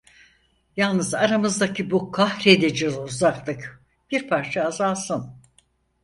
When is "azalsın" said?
4.63-5.33